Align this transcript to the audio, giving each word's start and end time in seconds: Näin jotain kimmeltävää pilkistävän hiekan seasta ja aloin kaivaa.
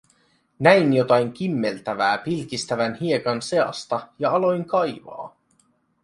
Näin 0.59 0.93
jotain 0.93 1.33
kimmeltävää 1.33 2.17
pilkistävän 2.17 2.95
hiekan 2.95 3.41
seasta 3.41 4.07
ja 4.19 4.31
aloin 4.31 4.65
kaivaa. 4.65 5.35